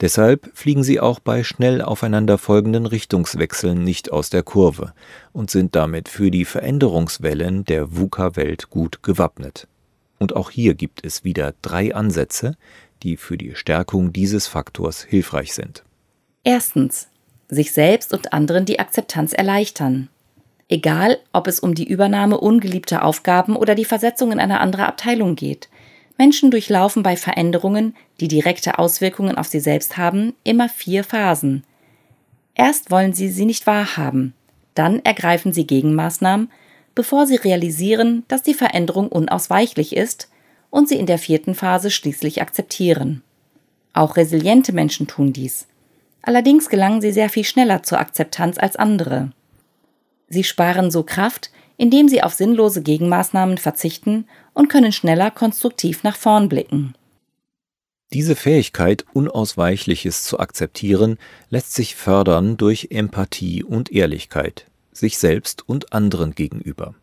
Deshalb 0.00 0.50
fliegen 0.54 0.84
sie 0.84 1.00
auch 1.00 1.20
bei 1.20 1.44
schnell 1.44 1.80
aufeinanderfolgenden 1.80 2.86
Richtungswechseln 2.86 3.82
nicht 3.82 4.12
aus 4.12 4.28
der 4.28 4.42
Kurve 4.42 4.92
und 5.32 5.50
sind 5.50 5.74
damit 5.74 6.10
für 6.10 6.30
die 6.30 6.44
Veränderungswellen 6.44 7.64
der 7.64 7.96
VUCA-Welt 7.96 8.68
gut 8.70 9.02
gewappnet. 9.02 9.68
Und 10.18 10.36
auch 10.36 10.50
hier 10.50 10.74
gibt 10.74 11.04
es 11.04 11.24
wieder 11.24 11.54
drei 11.62 11.94
Ansätze, 11.94 12.56
die 13.02 13.16
für 13.16 13.36
die 13.36 13.54
Stärkung 13.54 14.12
dieses 14.12 14.46
Faktors 14.46 15.02
hilfreich 15.02 15.54
sind. 15.54 15.82
Erstens. 16.44 17.08
Sich 17.48 17.72
selbst 17.72 18.14
und 18.14 18.32
anderen 18.32 18.64
die 18.64 18.78
Akzeptanz 18.78 19.34
erleichtern. 19.34 20.08
Egal, 20.68 21.18
ob 21.34 21.46
es 21.46 21.60
um 21.60 21.74
die 21.74 21.86
Übernahme 21.86 22.40
ungeliebter 22.40 23.04
Aufgaben 23.04 23.56
oder 23.56 23.74
die 23.74 23.84
Versetzung 23.84 24.32
in 24.32 24.40
eine 24.40 24.60
andere 24.60 24.86
Abteilung 24.86 25.36
geht. 25.36 25.68
Menschen 26.16 26.50
durchlaufen 26.50 27.02
bei 27.02 27.16
Veränderungen, 27.16 27.94
die 28.20 28.28
direkte 28.28 28.78
Auswirkungen 28.78 29.36
auf 29.36 29.48
sie 29.48 29.60
selbst 29.60 29.98
haben, 29.98 30.32
immer 30.44 30.70
vier 30.70 31.04
Phasen. 31.04 31.64
Erst 32.54 32.90
wollen 32.90 33.12
sie 33.12 33.28
sie 33.28 33.44
nicht 33.44 33.66
wahrhaben, 33.66 34.32
dann 34.74 35.00
ergreifen 35.00 35.52
sie 35.52 35.66
Gegenmaßnahmen, 35.66 36.50
bevor 36.94 37.26
sie 37.26 37.36
realisieren, 37.36 38.24
dass 38.28 38.42
die 38.42 38.54
Veränderung 38.54 39.08
unausweichlich 39.08 39.94
ist 39.96 40.31
und 40.72 40.88
sie 40.88 40.96
in 40.96 41.06
der 41.06 41.18
vierten 41.18 41.54
Phase 41.54 41.90
schließlich 41.90 42.40
akzeptieren. 42.40 43.22
Auch 43.92 44.16
resiliente 44.16 44.72
Menschen 44.72 45.06
tun 45.06 45.34
dies. 45.34 45.66
Allerdings 46.22 46.70
gelangen 46.70 47.02
sie 47.02 47.12
sehr 47.12 47.28
viel 47.28 47.44
schneller 47.44 47.82
zur 47.82 48.00
Akzeptanz 48.00 48.56
als 48.56 48.76
andere. 48.76 49.32
Sie 50.28 50.44
sparen 50.44 50.90
so 50.90 51.02
Kraft, 51.02 51.50
indem 51.76 52.08
sie 52.08 52.22
auf 52.22 52.32
sinnlose 52.32 52.82
Gegenmaßnahmen 52.82 53.58
verzichten 53.58 54.26
und 54.54 54.68
können 54.68 54.92
schneller 54.92 55.30
konstruktiv 55.30 56.04
nach 56.04 56.16
vorn 56.16 56.48
blicken. 56.48 56.94
Diese 58.14 58.34
Fähigkeit, 58.34 59.04
Unausweichliches 59.12 60.24
zu 60.24 60.40
akzeptieren, 60.40 61.18
lässt 61.50 61.74
sich 61.74 61.96
fördern 61.96 62.56
durch 62.56 62.88
Empathie 62.90 63.62
und 63.62 63.92
Ehrlichkeit, 63.92 64.66
sich 64.90 65.18
selbst 65.18 65.68
und 65.68 65.92
anderen 65.92 66.34
gegenüber. 66.34 66.94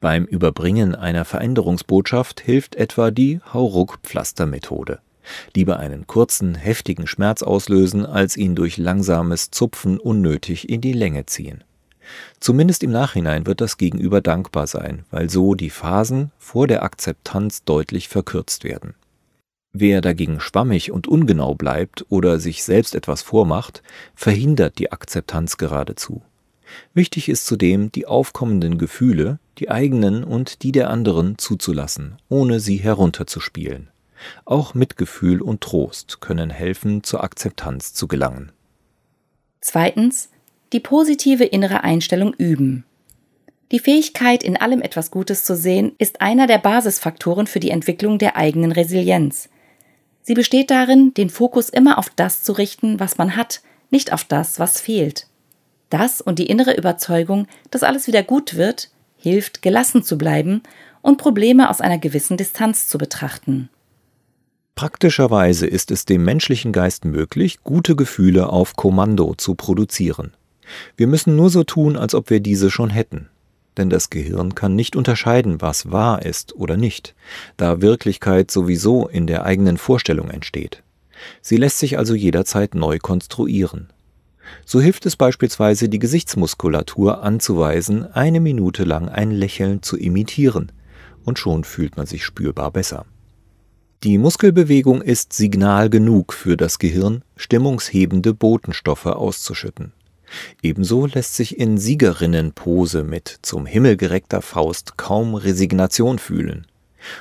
Beim 0.00 0.24
Überbringen 0.24 0.94
einer 0.94 1.24
Veränderungsbotschaft 1.24 2.40
hilft 2.40 2.74
etwa 2.74 3.10
die 3.10 3.40
Hauruck-Pflaster-Methode. 3.52 5.00
Lieber 5.54 5.78
einen 5.78 6.06
kurzen, 6.06 6.54
heftigen 6.54 7.06
Schmerz 7.06 7.42
auslösen, 7.42 8.06
als 8.06 8.36
ihn 8.36 8.54
durch 8.54 8.76
langsames 8.76 9.50
Zupfen 9.50 9.98
unnötig 9.98 10.68
in 10.68 10.80
die 10.80 10.92
Länge 10.92 11.26
ziehen. 11.26 11.64
Zumindest 12.38 12.82
im 12.84 12.92
Nachhinein 12.92 13.46
wird 13.46 13.60
das 13.60 13.78
Gegenüber 13.78 14.20
dankbar 14.20 14.66
sein, 14.66 15.04
weil 15.10 15.28
so 15.28 15.54
die 15.54 15.70
Phasen 15.70 16.30
vor 16.38 16.66
der 16.66 16.82
Akzeptanz 16.82 17.64
deutlich 17.64 18.08
verkürzt 18.08 18.62
werden. 18.62 18.94
Wer 19.72 20.00
dagegen 20.00 20.40
schwammig 20.40 20.92
und 20.92 21.08
ungenau 21.08 21.54
bleibt 21.54 22.06
oder 22.08 22.38
sich 22.38 22.62
selbst 22.62 22.94
etwas 22.94 23.22
vormacht, 23.22 23.82
verhindert 24.14 24.78
die 24.78 24.92
Akzeptanz 24.92 25.56
geradezu. 25.56 26.22
Wichtig 26.94 27.28
ist 27.28 27.46
zudem, 27.46 27.92
die 27.92 28.06
aufkommenden 28.06 28.78
Gefühle, 28.78 29.38
die 29.58 29.70
eigenen 29.70 30.24
und 30.24 30.62
die 30.62 30.72
der 30.72 30.90
anderen 30.90 31.38
zuzulassen, 31.38 32.16
ohne 32.28 32.60
sie 32.60 32.76
herunterzuspielen. 32.76 33.88
Auch 34.44 34.74
Mitgefühl 34.74 35.42
und 35.42 35.60
Trost 35.60 36.20
können 36.20 36.50
helfen, 36.50 37.02
zur 37.02 37.22
Akzeptanz 37.22 37.94
zu 37.94 38.08
gelangen. 38.08 38.52
Zweitens, 39.60 40.30
die 40.72 40.80
positive 40.80 41.44
innere 41.44 41.84
Einstellung 41.84 42.34
üben. 42.34 42.84
Die 43.72 43.80
Fähigkeit, 43.80 44.42
in 44.44 44.56
allem 44.56 44.80
etwas 44.80 45.10
Gutes 45.10 45.44
zu 45.44 45.56
sehen, 45.56 45.92
ist 45.98 46.20
einer 46.20 46.46
der 46.46 46.58
Basisfaktoren 46.58 47.46
für 47.46 47.60
die 47.60 47.70
Entwicklung 47.70 48.18
der 48.18 48.36
eigenen 48.36 48.72
Resilienz. 48.72 49.48
Sie 50.22 50.34
besteht 50.34 50.70
darin, 50.70 51.14
den 51.14 51.30
Fokus 51.30 51.68
immer 51.68 51.98
auf 51.98 52.10
das 52.14 52.42
zu 52.42 52.52
richten, 52.52 53.00
was 53.00 53.18
man 53.18 53.36
hat, 53.36 53.62
nicht 53.90 54.12
auf 54.12 54.24
das, 54.24 54.58
was 54.58 54.80
fehlt. 54.80 55.26
Das 55.90 56.20
und 56.20 56.38
die 56.38 56.46
innere 56.46 56.76
Überzeugung, 56.76 57.46
dass 57.70 57.82
alles 57.82 58.06
wieder 58.06 58.22
gut 58.22 58.56
wird, 58.56 58.90
hilft, 59.16 59.62
gelassen 59.62 60.02
zu 60.02 60.18
bleiben 60.18 60.62
und 61.02 61.18
Probleme 61.18 61.70
aus 61.70 61.80
einer 61.80 61.98
gewissen 61.98 62.36
Distanz 62.36 62.88
zu 62.88 62.98
betrachten. 62.98 63.68
Praktischerweise 64.74 65.66
ist 65.66 65.90
es 65.90 66.04
dem 66.04 66.24
menschlichen 66.24 66.72
Geist 66.72 67.04
möglich, 67.04 67.60
gute 67.64 67.96
Gefühle 67.96 68.50
auf 68.50 68.76
Kommando 68.76 69.34
zu 69.34 69.54
produzieren. 69.54 70.34
Wir 70.96 71.06
müssen 71.06 71.34
nur 71.34 71.48
so 71.48 71.64
tun, 71.64 71.96
als 71.96 72.14
ob 72.14 72.28
wir 72.28 72.40
diese 72.40 72.70
schon 72.70 72.90
hätten. 72.90 73.28
Denn 73.76 73.88
das 73.90 74.10
Gehirn 74.10 74.54
kann 74.54 74.74
nicht 74.74 74.96
unterscheiden, 74.96 75.60
was 75.60 75.92
wahr 75.92 76.24
ist 76.24 76.54
oder 76.56 76.76
nicht, 76.76 77.14
da 77.56 77.80
Wirklichkeit 77.80 78.50
sowieso 78.50 79.06
in 79.06 79.26
der 79.26 79.44
eigenen 79.44 79.76
Vorstellung 79.76 80.30
entsteht. 80.30 80.82
Sie 81.40 81.56
lässt 81.56 81.78
sich 81.78 81.98
also 81.98 82.14
jederzeit 82.14 82.74
neu 82.74 82.98
konstruieren. 82.98 83.88
So 84.64 84.80
hilft 84.80 85.06
es 85.06 85.16
beispielsweise, 85.16 85.88
die 85.88 85.98
Gesichtsmuskulatur 85.98 87.22
anzuweisen, 87.22 88.10
eine 88.12 88.40
Minute 88.40 88.84
lang 88.84 89.08
ein 89.08 89.30
Lächeln 89.30 89.82
zu 89.82 89.96
imitieren, 89.96 90.72
und 91.24 91.38
schon 91.38 91.64
fühlt 91.64 91.96
man 91.96 92.06
sich 92.06 92.24
spürbar 92.24 92.70
besser. 92.70 93.06
Die 94.02 94.18
Muskelbewegung 94.18 95.02
ist 95.02 95.32
Signal 95.32 95.90
genug 95.90 96.32
für 96.32 96.56
das 96.56 96.78
Gehirn, 96.78 97.22
stimmungshebende 97.36 98.34
Botenstoffe 98.34 99.06
auszuschütten. 99.06 99.92
Ebenso 100.62 101.06
lässt 101.06 101.34
sich 101.34 101.58
in 101.58 101.78
Siegerinnenpose 101.78 103.04
mit 103.04 103.38
zum 103.42 103.66
Himmel 103.66 103.96
gereckter 103.96 104.42
Faust 104.42 104.96
kaum 104.96 105.34
Resignation 105.34 106.18
fühlen. 106.18 106.66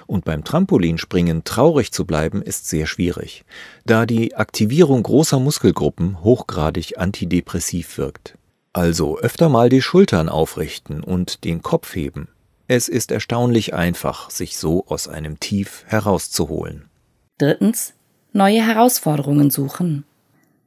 Und 0.07 0.25
beim 0.25 0.43
Trampolinspringen 0.43 1.43
traurig 1.43 1.91
zu 1.91 2.05
bleiben 2.05 2.41
ist 2.41 2.67
sehr 2.67 2.85
schwierig, 2.87 3.45
da 3.85 4.05
die 4.05 4.35
Aktivierung 4.35 5.03
großer 5.03 5.39
Muskelgruppen 5.39 6.23
hochgradig 6.23 6.97
antidepressiv 6.97 7.97
wirkt. 7.97 8.37
Also 8.73 9.17
öfter 9.19 9.49
mal 9.49 9.69
die 9.69 9.81
Schultern 9.81 10.27
aufrichten 10.27 11.01
und 11.01 11.43
den 11.43 11.61
Kopf 11.61 11.95
heben. 11.95 12.27
Es 12.67 12.87
ist 12.89 13.11
erstaunlich 13.11 13.73
einfach, 13.73 14.29
sich 14.29 14.57
so 14.57 14.85
aus 14.87 15.07
einem 15.07 15.39
Tief 15.39 15.83
herauszuholen. 15.87 16.89
Drittens. 17.37 17.93
Neue 18.33 18.65
Herausforderungen 18.65 19.49
suchen. 19.49 20.03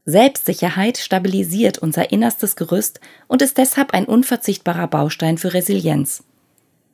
Selbstsicherheit 0.07 0.97
stabilisiert 0.97 1.77
unser 1.77 2.11
innerstes 2.11 2.57
Gerüst 2.57 2.99
und 3.27 3.43
ist 3.43 3.59
deshalb 3.59 3.93
ein 3.93 4.07
unverzichtbarer 4.07 4.87
Baustein 4.87 5.37
für 5.37 5.53
Resilienz. 5.53 6.23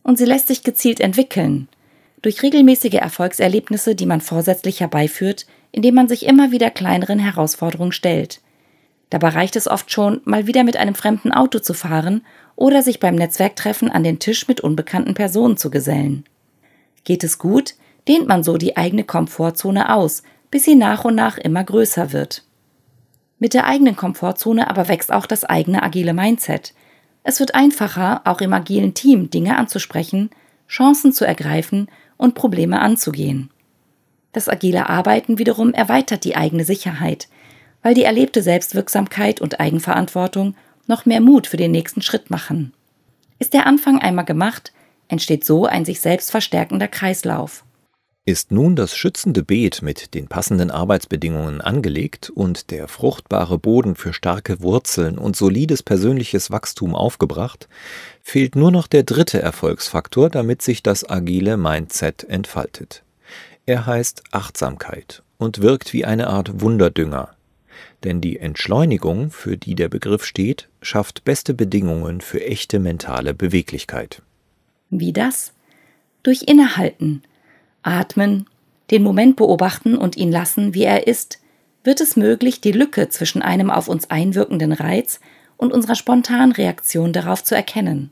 Und 0.03 0.19
sie 0.19 0.25
lässt 0.25 0.49
sich 0.49 0.65
gezielt 0.65 0.99
entwickeln. 0.99 1.69
Durch 2.25 2.43
regelmäßige 2.43 2.95
Erfolgserlebnisse, 2.95 3.95
die 3.95 4.07
man 4.07 4.23
vorsätzlich 4.23 4.81
herbeiführt, 4.81 5.45
indem 5.73 5.95
man 5.95 6.09
sich 6.09 6.25
immer 6.25 6.53
wieder 6.53 6.71
kleineren 6.71 7.19
Herausforderungen 7.19 7.93
stellt. 7.93 8.41
Dabei 9.11 9.29
reicht 9.29 9.57
es 9.57 9.69
oft 9.69 9.93
schon, 9.93 10.23
mal 10.25 10.47
wieder 10.47 10.65
mit 10.65 10.79
einem 10.79 10.95
fremden 10.95 11.33
Auto 11.33 11.59
zu 11.59 11.75
fahren 11.75 12.25
oder 12.57 12.81
sich 12.81 12.99
beim 12.99 13.15
Netzwerktreffen 13.15 13.91
an 13.91 14.05
den 14.05 14.21
Tisch 14.21 14.49
mit 14.49 14.63
unbekannten 14.63 15.13
Personen 15.13 15.59
zu 15.59 15.69
gesellen. 15.69 16.25
Geht 17.05 17.25
es 17.25 17.39
gut, 17.39 17.75
dehnt 18.09 18.27
man 18.27 18.43
so 18.43 18.57
die 18.57 18.79
eigene 18.79 19.05
Komfortzone 19.05 19.95
aus, 19.95 20.23
bis 20.51 20.65
sie 20.65 20.77
nach 20.77 21.05
und 21.05 21.17
nach 21.17 21.37
immer 21.37 21.63
größer 21.63 22.15
wird. 22.15 22.43
Mit 23.39 23.53
der 23.53 23.67
eigenen 23.67 23.97
Komfortzone 23.97 24.71
aber 24.71 24.89
wächst 24.89 25.13
auch 25.13 25.27
das 25.27 25.45
eigene 25.45 25.83
agile 25.83 26.15
Mindset. 26.15 26.73
Es 27.23 27.39
wird 27.39 27.55
einfacher, 27.55 28.23
auch 28.25 28.41
im 28.41 28.55
agilen 28.55 28.95
Team 28.95 29.29
Dinge 29.29 29.59
anzusprechen, 29.59 30.31
Chancen 30.67 31.13
zu 31.13 31.27
ergreifen 31.27 31.89
und 32.25 32.35
Probleme 32.35 32.81
anzugehen. 32.81 33.51
Das 34.33 34.49
agile 34.49 34.89
Arbeiten 34.89 35.39
wiederum 35.39 35.73
erweitert 35.73 36.25
die 36.25 36.35
eigene 36.35 36.65
Sicherheit, 36.65 37.29
weil 37.83 37.95
die 37.95 38.03
erlebte 38.03 38.43
Selbstwirksamkeit 38.43 39.41
und 39.41 39.61
Eigenverantwortung 39.61 40.57
noch 40.89 41.07
mehr 41.07 41.21
Mut 41.21 41.47
für 41.47 41.57
den 41.57 41.71
nächsten 41.71 42.03
Schritt 42.03 42.31
machen. 42.31 42.73
Ist 43.39 43.55
der 43.55 43.67
Anfang 43.67 44.01
einmal 44.01 44.25
gemacht, 44.25 44.73
entsteht 45.09 45.45
so 45.45 45.67
ein 45.67 45.85
sich 45.85 46.01
selbst 46.01 46.31
verstärkender 46.31 46.89
Kreislauf. 46.89 47.65
Ist 48.27 48.53
nun 48.53 48.75
das 48.75 48.97
schützende 48.97 49.43
Beet 49.43 49.83
mit 49.83 50.15
den 50.15 50.29
passenden 50.29 50.71
Arbeitsbedingungen 50.71 51.61
angelegt 51.61 52.31
und 52.31 52.71
der 52.71 52.89
fruchtbare 52.89 53.59
Boden 53.59 53.97
für 53.97 54.15
starke 54.15 54.63
Wurzeln 54.63 55.19
und 55.19 55.37
solides 55.37 55.83
persönliches 55.83 56.51
Wachstum 56.51 56.95
aufgebracht, 56.95 57.69
fehlt 58.23 58.57
nur 58.57 58.71
noch 58.71 58.87
der 58.87 59.03
dritte 59.03 59.43
Erfolgsfaktor, 59.43 60.31
damit 60.31 60.63
sich 60.63 60.83
das 60.83 61.07
agile 61.07 61.59
Mindset 61.59 62.25
entfaltet. 62.25 63.03
Er 63.67 63.85
heißt 63.85 64.23
Achtsamkeit 64.31 65.23
und 65.37 65.61
wirkt 65.61 65.93
wie 65.93 66.07
eine 66.07 66.29
Art 66.29 66.63
Wunderdünger. 66.63 67.37
Denn 68.05 68.23
die 68.23 68.39
Entschleunigung, 68.39 69.33
für 69.33 69.59
die 69.59 69.75
der 69.75 69.91
Begriff 69.91 70.25
steht, 70.25 70.71
schafft 70.81 71.25
beste 71.25 71.53
Bedingungen 71.53 72.23
für 72.23 72.43
echte 72.43 72.79
mentale 72.79 73.35
Beweglichkeit. 73.35 74.23
Wie 74.89 75.13
das? 75.13 75.53
Durch 76.23 76.45
Innehalten– 76.45 77.23
Atmen, 77.85 78.47
den 78.91 79.03
Moment 79.03 79.37
beobachten 79.37 79.97
und 79.97 80.17
ihn 80.17 80.33
lassen, 80.33 80.75
wie 80.75 80.85
er 80.85 81.07
ist, 81.07 81.39
wird 81.85 82.01
es 82.01 82.17
möglich, 82.17 82.61
die 82.61 82.73
Lücke 82.73 83.09
zwischen 83.09 83.43
einem 83.43 83.71
auf 83.71 83.89
uns 83.89 84.11
einwirkenden 84.11 84.73
Reiz 84.73 85.21
und 85.57 85.73
unserer 85.73 85.95
spontanen 85.95 86.53
Reaktion 86.53 87.13
darauf 87.13 87.45
zu 87.45 87.55
erkennen. 87.55 88.11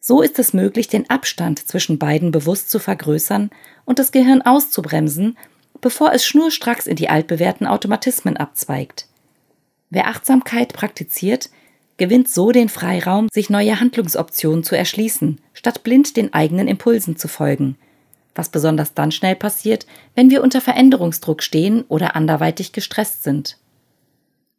So 0.00 0.22
ist 0.22 0.38
es 0.38 0.54
möglich, 0.54 0.88
den 0.88 1.10
Abstand 1.10 1.66
zwischen 1.66 1.98
beiden 1.98 2.30
bewusst 2.30 2.70
zu 2.70 2.78
vergrößern 2.78 3.50
und 3.84 3.98
das 3.98 4.12
Gehirn 4.12 4.42
auszubremsen, 4.42 5.36
bevor 5.80 6.12
es 6.12 6.24
schnurstracks 6.24 6.86
in 6.86 6.96
die 6.96 7.10
altbewährten 7.10 7.66
Automatismen 7.66 8.36
abzweigt. 8.36 9.06
Wer 9.90 10.06
Achtsamkeit 10.08 10.72
praktiziert, 10.72 11.50
gewinnt 11.98 12.28
so 12.28 12.52
den 12.52 12.68
Freiraum, 12.68 13.28
sich 13.32 13.50
neue 13.50 13.80
Handlungsoptionen 13.80 14.64
zu 14.64 14.76
erschließen, 14.76 15.40
statt 15.52 15.82
blind 15.82 16.16
den 16.16 16.32
eigenen 16.32 16.68
Impulsen 16.68 17.16
zu 17.16 17.28
folgen– 17.28 17.76
was 18.38 18.48
besonders 18.48 18.94
dann 18.94 19.10
schnell 19.10 19.34
passiert, 19.36 19.86
wenn 20.14 20.30
wir 20.30 20.42
unter 20.42 20.60
Veränderungsdruck 20.60 21.42
stehen 21.42 21.84
oder 21.88 22.14
anderweitig 22.16 22.72
gestresst 22.72 23.24
sind. 23.24 23.58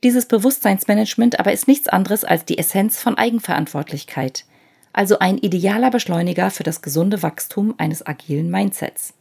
Dieses 0.04 0.28
Bewusstseinsmanagement 0.28 1.40
aber 1.40 1.52
ist 1.54 1.68
nichts 1.68 1.88
anderes 1.88 2.24
als 2.24 2.46
die 2.46 2.58
Essenz 2.58 3.00
von 3.00 3.18
Eigenverantwortlichkeit, 3.18 4.46
also 4.94 5.20
ein 5.20 5.38
idealer 5.38 5.92
Beschleuniger 5.92 6.52
für 6.52 6.64
das 6.64 6.82
gesunde 6.82 7.24
Wachstum 7.24 7.74
eines 7.78 8.06
agilen 8.06 8.52
Mindsets. 8.52 9.14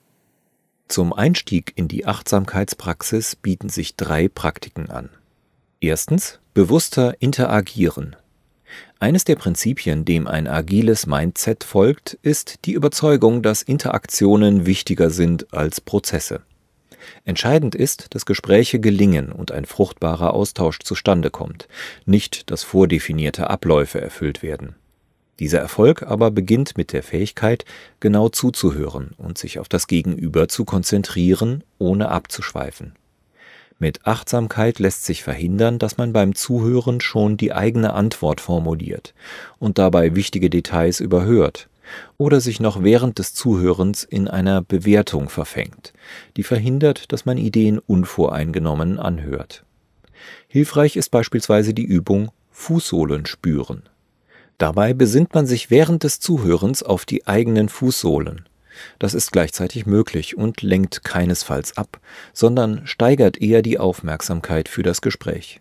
Zum 0.88 1.12
Einstieg 1.12 1.72
in 1.76 1.86
die 1.86 2.06
Achtsamkeitspraxis 2.06 3.36
bieten 3.36 3.68
sich 3.68 3.96
drei 3.96 4.28
Praktiken 4.28 4.90
an. 4.90 5.10
Erstens 5.80 6.40
bewusster 6.54 7.14
interagieren, 7.20 8.16
eines 9.00 9.24
der 9.24 9.36
Prinzipien, 9.36 10.04
dem 10.04 10.26
ein 10.26 10.46
agiles 10.46 11.06
Mindset 11.06 11.64
folgt, 11.64 12.18
ist 12.22 12.64
die 12.64 12.72
Überzeugung, 12.72 13.42
dass 13.42 13.62
Interaktionen 13.62 14.66
wichtiger 14.66 15.10
sind 15.10 15.52
als 15.52 15.80
Prozesse. 15.80 16.42
Entscheidend 17.24 17.74
ist, 17.74 18.14
dass 18.14 18.26
Gespräche 18.26 18.80
gelingen 18.80 19.32
und 19.32 19.52
ein 19.52 19.64
fruchtbarer 19.64 20.34
Austausch 20.34 20.80
zustande 20.80 21.30
kommt, 21.30 21.68
nicht 22.06 22.50
dass 22.50 22.64
vordefinierte 22.64 23.48
Abläufe 23.50 24.00
erfüllt 24.00 24.42
werden. 24.42 24.74
Dieser 25.38 25.60
Erfolg 25.60 26.02
aber 26.02 26.30
beginnt 26.32 26.76
mit 26.76 26.92
der 26.92 27.04
Fähigkeit, 27.04 27.64
genau 28.00 28.28
zuzuhören 28.28 29.12
und 29.16 29.38
sich 29.38 29.60
auf 29.60 29.68
das 29.68 29.86
Gegenüber 29.86 30.48
zu 30.48 30.64
konzentrieren, 30.64 31.62
ohne 31.78 32.08
abzuschweifen. 32.08 32.94
Mit 33.80 34.06
Achtsamkeit 34.06 34.80
lässt 34.80 35.04
sich 35.04 35.22
verhindern, 35.22 35.78
dass 35.78 35.98
man 35.98 36.12
beim 36.12 36.34
Zuhören 36.34 37.00
schon 37.00 37.36
die 37.36 37.52
eigene 37.52 37.92
Antwort 37.94 38.40
formuliert 38.40 39.14
und 39.60 39.78
dabei 39.78 40.16
wichtige 40.16 40.50
Details 40.50 40.98
überhört 40.98 41.68
oder 42.16 42.40
sich 42.40 42.60
noch 42.60 42.82
während 42.82 43.18
des 43.18 43.34
Zuhörens 43.34 44.02
in 44.02 44.28
einer 44.28 44.62
Bewertung 44.62 45.28
verfängt, 45.28 45.92
die 46.36 46.42
verhindert, 46.42 47.12
dass 47.12 47.24
man 47.24 47.38
Ideen 47.38 47.78
unvoreingenommen 47.78 48.98
anhört. 48.98 49.64
Hilfreich 50.48 50.96
ist 50.96 51.10
beispielsweise 51.10 51.72
die 51.72 51.84
Übung 51.84 52.30
Fußsohlen 52.50 53.26
spüren. 53.26 53.84
Dabei 54.58 54.92
besinnt 54.92 55.34
man 55.34 55.46
sich 55.46 55.70
während 55.70 56.02
des 56.02 56.18
Zuhörens 56.18 56.82
auf 56.82 57.06
die 57.06 57.28
eigenen 57.28 57.68
Fußsohlen 57.68 58.48
das 58.98 59.14
ist 59.14 59.32
gleichzeitig 59.32 59.86
möglich 59.86 60.36
und 60.36 60.62
lenkt 60.62 61.04
keinesfalls 61.04 61.76
ab, 61.76 62.00
sondern 62.32 62.86
steigert 62.86 63.40
eher 63.40 63.62
die 63.62 63.78
Aufmerksamkeit 63.78 64.68
für 64.68 64.82
das 64.82 65.00
Gespräch. 65.00 65.60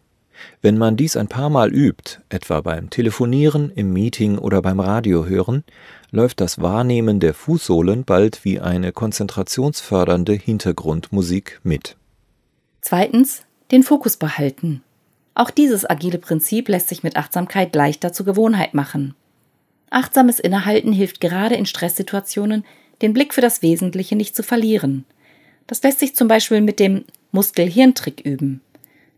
Wenn 0.61 0.77
man 0.77 0.97
dies 0.97 1.17
ein 1.17 1.27
paar 1.27 1.49
Mal 1.49 1.73
übt, 1.73 2.19
etwa 2.29 2.61
beim 2.61 2.89
Telefonieren, 2.89 3.71
im 3.71 3.91
Meeting 3.93 4.37
oder 4.37 4.61
beim 4.61 4.79
Radiohören, 4.79 5.63
läuft 6.11 6.41
das 6.41 6.61
Wahrnehmen 6.61 7.19
der 7.19 7.33
Fußsohlen 7.33 8.03
bald 8.03 8.45
wie 8.45 8.59
eine 8.59 8.91
konzentrationsfördernde 8.91 10.33
Hintergrundmusik 10.33 11.59
mit. 11.63 11.97
Zweitens, 12.81 13.43
den 13.71 13.83
Fokus 13.83 14.17
behalten. 14.17 14.81
Auch 15.35 15.51
dieses 15.51 15.87
agile 15.87 16.17
Prinzip 16.17 16.69
lässt 16.69 16.89
sich 16.89 17.03
mit 17.03 17.15
Achtsamkeit 17.15 17.75
leichter 17.75 18.13
zur 18.13 18.25
Gewohnheit 18.25 18.73
machen. 18.73 19.13
Achtsames 19.89 20.39
Innehalten 20.39 20.91
hilft 20.91 21.21
gerade 21.21 21.55
in 21.55 21.65
Stresssituationen, 21.65 22.65
den 23.01 23.13
Blick 23.13 23.33
für 23.33 23.41
das 23.41 23.61
Wesentliche 23.61 24.15
nicht 24.15 24.35
zu 24.35 24.43
verlieren. 24.43 25.05
Das 25.67 25.83
lässt 25.83 25.99
sich 25.99 26.15
zum 26.15 26.27
Beispiel 26.27 26.61
mit 26.61 26.79
dem 26.79 27.05
Muskel-Hirn-Trick 27.31 28.21
üben. 28.21 28.61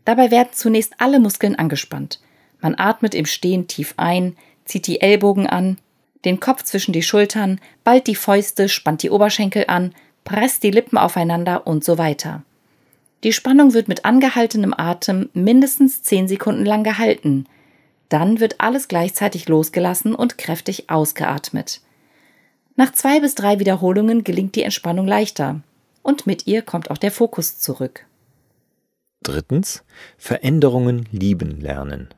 Dabei 0.04 0.30
werden 0.30 0.50
zunächst 0.52 0.94
alle 0.98 1.20
Muskeln 1.20 1.54
angespannt. 1.54 2.20
Man 2.60 2.74
atmet 2.76 3.14
im 3.14 3.26
Stehen 3.26 3.68
tief 3.68 3.94
ein, 3.96 4.36
zieht 4.64 4.86
die 4.86 5.00
Ellbogen 5.00 5.46
an, 5.46 5.78
den 6.24 6.40
Kopf 6.40 6.64
zwischen 6.64 6.92
die 6.92 7.02
Schultern, 7.02 7.60
ballt 7.84 8.06
die 8.06 8.14
Fäuste, 8.14 8.68
spannt 8.68 9.02
die 9.02 9.10
Oberschenkel 9.10 9.64
an, 9.68 9.94
presst 10.24 10.62
die 10.62 10.70
Lippen 10.70 10.98
aufeinander 10.98 11.66
und 11.66 11.84
so 11.84 11.96
weiter. 11.96 12.42
Die 13.24 13.32
Spannung 13.32 13.74
wird 13.74 13.88
mit 13.88 14.04
angehaltenem 14.04 14.74
Atem 14.76 15.28
mindestens 15.34 16.02
zehn 16.02 16.28
Sekunden 16.28 16.64
lang 16.64 16.84
gehalten. 16.84 17.46
Dann 18.08 18.40
wird 18.40 18.60
alles 18.60 18.88
gleichzeitig 18.88 19.48
losgelassen 19.48 20.14
und 20.14 20.38
kräftig 20.38 20.90
ausgeatmet. 20.90 21.80
Nach 22.80 22.92
zwei 22.92 23.20
bis 23.20 23.34
drei 23.34 23.58
Wiederholungen 23.58 24.24
gelingt 24.24 24.56
die 24.56 24.62
Entspannung 24.62 25.06
leichter 25.06 25.60
und 26.00 26.26
mit 26.26 26.46
ihr 26.46 26.62
kommt 26.62 26.90
auch 26.90 26.96
der 26.96 27.10
Fokus 27.10 27.58
zurück. 27.58 28.06
Drittens. 29.22 29.84
Veränderungen 30.16 31.06
lieben 31.12 31.60
lernen. 31.60 32.08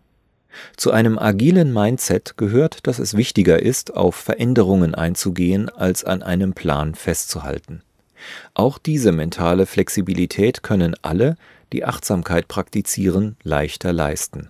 Zu 0.76 0.92
einem 0.92 1.18
agilen 1.18 1.72
Mindset 1.72 2.36
gehört, 2.36 2.86
dass 2.86 3.00
es 3.00 3.16
wichtiger 3.16 3.60
ist, 3.60 3.96
auf 3.96 4.14
Veränderungen 4.14 4.94
einzugehen, 4.94 5.68
als 5.68 6.04
an 6.04 6.22
einem 6.22 6.52
Plan 6.52 6.94
festzuhalten. 6.94 7.82
Auch 8.54 8.78
diese 8.78 9.10
mentale 9.10 9.66
Flexibilität 9.66 10.62
können 10.62 10.94
alle, 11.02 11.34
die 11.72 11.84
Achtsamkeit 11.84 12.46
praktizieren, 12.46 13.34
leichter 13.42 13.92
leisten. 13.92 14.48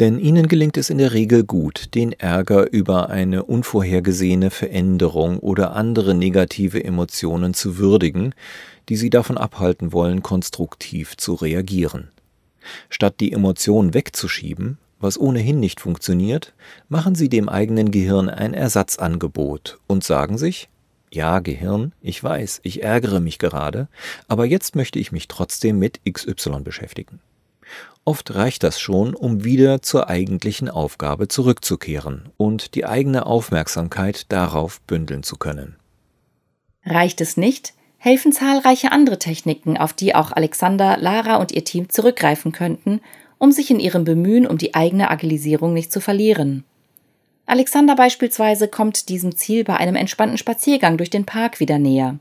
Denn 0.00 0.18
ihnen 0.18 0.48
gelingt 0.48 0.78
es 0.78 0.88
in 0.88 0.96
der 0.96 1.12
Regel 1.12 1.44
gut, 1.44 1.94
den 1.94 2.12
Ärger 2.12 2.72
über 2.72 3.10
eine 3.10 3.44
unvorhergesehene 3.44 4.48
Veränderung 4.48 5.38
oder 5.38 5.76
andere 5.76 6.14
negative 6.14 6.82
Emotionen 6.82 7.52
zu 7.52 7.76
würdigen, 7.76 8.34
die 8.88 8.96
sie 8.96 9.10
davon 9.10 9.36
abhalten 9.36 9.92
wollen, 9.92 10.22
konstruktiv 10.22 11.18
zu 11.18 11.34
reagieren. 11.34 12.08
Statt 12.88 13.16
die 13.20 13.32
Emotion 13.32 13.92
wegzuschieben, 13.92 14.78
was 15.00 15.20
ohnehin 15.20 15.60
nicht 15.60 15.80
funktioniert, 15.80 16.54
machen 16.88 17.14
sie 17.14 17.28
dem 17.28 17.50
eigenen 17.50 17.90
Gehirn 17.90 18.30
ein 18.30 18.54
Ersatzangebot 18.54 19.80
und 19.86 20.02
sagen 20.02 20.38
sich, 20.38 20.70
ja, 21.12 21.40
Gehirn, 21.40 21.92
ich 22.00 22.22
weiß, 22.22 22.60
ich 22.62 22.82
ärgere 22.82 23.20
mich 23.20 23.38
gerade, 23.38 23.88
aber 24.28 24.46
jetzt 24.46 24.76
möchte 24.76 24.98
ich 24.98 25.12
mich 25.12 25.28
trotzdem 25.28 25.78
mit 25.78 26.00
XY 26.10 26.60
beschäftigen. 26.62 27.20
Oft 28.04 28.34
reicht 28.34 28.62
das 28.62 28.80
schon, 28.80 29.14
um 29.14 29.44
wieder 29.44 29.82
zur 29.82 30.08
eigentlichen 30.08 30.68
Aufgabe 30.68 31.28
zurückzukehren 31.28 32.30
und 32.36 32.74
die 32.74 32.86
eigene 32.86 33.26
Aufmerksamkeit 33.26 34.32
darauf 34.32 34.80
bündeln 34.82 35.22
zu 35.22 35.36
können. 35.36 35.76
Reicht 36.84 37.20
es 37.20 37.36
nicht, 37.36 37.74
helfen 37.98 38.32
zahlreiche 38.32 38.90
andere 38.92 39.18
Techniken, 39.18 39.76
auf 39.76 39.92
die 39.92 40.14
auch 40.14 40.32
Alexander, 40.32 40.96
Lara 40.96 41.36
und 41.36 41.52
ihr 41.52 41.64
Team 41.64 41.90
zurückgreifen 41.90 42.52
könnten, 42.52 43.00
um 43.36 43.52
sich 43.52 43.70
in 43.70 43.78
ihrem 43.78 44.04
Bemühen 44.04 44.46
um 44.46 44.56
die 44.56 44.74
eigene 44.74 45.10
Agilisierung 45.10 45.74
nicht 45.74 45.92
zu 45.92 46.00
verlieren. 46.00 46.64
Alexander 47.44 47.96
beispielsweise 47.96 48.68
kommt 48.68 49.08
diesem 49.08 49.36
Ziel 49.36 49.64
bei 49.64 49.76
einem 49.76 49.96
entspannten 49.96 50.38
Spaziergang 50.38 50.96
durch 50.96 51.10
den 51.10 51.26
Park 51.26 51.60
wieder 51.60 51.78
näher. 51.78 52.18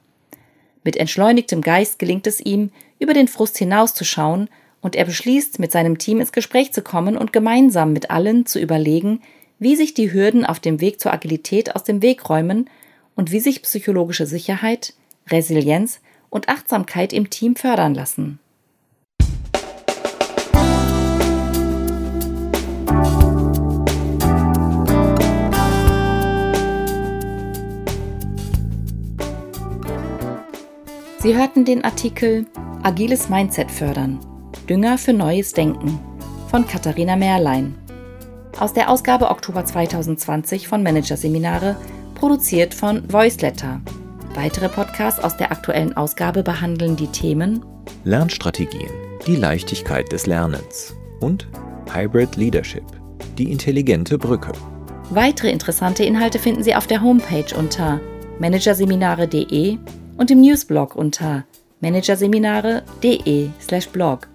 Mit 0.83 0.97
entschleunigtem 0.97 1.61
Geist 1.61 1.99
gelingt 1.99 2.27
es 2.27 2.39
ihm, 2.39 2.71
über 2.99 3.13
den 3.13 3.27
Frust 3.27 3.57
hinauszuschauen 3.57 4.49
und 4.81 4.95
er 4.95 5.05
beschließt, 5.05 5.59
mit 5.59 5.71
seinem 5.71 5.97
Team 5.97 6.19
ins 6.19 6.31
Gespräch 6.31 6.71
zu 6.73 6.81
kommen 6.81 7.17
und 7.17 7.33
gemeinsam 7.33 7.93
mit 7.93 8.09
allen 8.09 8.45
zu 8.45 8.59
überlegen, 8.59 9.21
wie 9.59 9.75
sich 9.75 9.93
die 9.93 10.13
Hürden 10.13 10.45
auf 10.45 10.59
dem 10.59 10.79
Weg 10.81 10.99
zur 10.99 11.13
Agilität 11.13 11.75
aus 11.75 11.83
dem 11.83 12.01
Weg 12.01 12.29
räumen 12.29 12.69
und 13.15 13.31
wie 13.31 13.39
sich 13.39 13.61
psychologische 13.61 14.25
Sicherheit, 14.25 14.93
Resilienz 15.29 15.99
und 16.29 16.47
Achtsamkeit 16.47 17.11
im 17.11 17.29
Team 17.29 17.55
fördern 17.55 17.93
lassen. 17.93 18.39
Sie 31.21 31.35
hörten 31.35 31.65
den 31.65 31.83
Artikel 31.83 32.45
Agiles 32.81 33.27
Mindset 33.27 33.69
fördern. 33.69 34.38
Dünger 34.69 34.97
für 34.99 35.13
neues 35.13 35.53
Denken 35.53 35.99
von 36.51 36.67
Katharina 36.67 37.15
Merlein. 37.15 37.73
Aus 38.59 38.71
der 38.71 38.91
Ausgabe 38.91 39.31
Oktober 39.31 39.65
2020 39.65 40.67
von 40.67 40.83
Managerseminare, 40.83 41.75
produziert 42.13 42.75
von 42.75 43.11
Voiceletter. 43.11 43.81
Weitere 44.35 44.69
Podcasts 44.69 45.19
aus 45.19 45.35
der 45.37 45.51
aktuellen 45.51 45.97
Ausgabe 45.97 46.43
behandeln 46.43 46.95
die 46.95 47.07
Themen 47.07 47.65
Lernstrategien, 48.03 48.91
die 49.25 49.37
Leichtigkeit 49.37 50.11
des 50.11 50.27
Lernens 50.27 50.93
und 51.19 51.47
Hybrid 51.91 52.35
Leadership, 52.35 52.85
die 53.39 53.51
intelligente 53.51 54.19
Brücke. 54.19 54.51
Weitere 55.09 55.49
interessante 55.49 56.03
Inhalte 56.03 56.37
finden 56.37 56.61
Sie 56.61 56.75
auf 56.75 56.85
der 56.85 57.01
Homepage 57.01 57.55
unter 57.57 57.99
managerseminare.de 58.37 59.79
und 60.17 60.29
im 60.29 60.41
Newsblog 60.41 60.95
unter 60.95 61.43
managerseminare.de/blog. 61.81 64.27